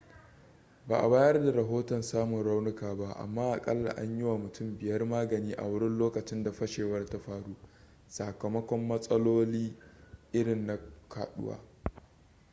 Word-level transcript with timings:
ba 0.87 0.97
a 1.01 1.09
bayar 1.09 1.43
da 1.45 1.51
rahoton 1.51 2.01
samun 2.01 2.43
raunuka 2.43 2.95
ba 2.95 3.11
amma 3.15 3.51
akalla 3.53 3.91
an 3.95 4.17
yi 4.17 4.23
wa 4.23 4.37
mutum 4.37 4.77
biyar 4.77 5.05
magani 5.05 5.53
a 5.53 5.63
wurin 5.67 5.97
lokacin 5.97 6.43
da 6.43 6.51
fashewar 6.51 7.05
ta 7.09 7.19
faru 7.19 7.55
sakamakon 8.07 8.87
matsaloli 8.87 9.75
irin 10.33 10.65
na 10.65 10.79
kaduwa 11.09 11.59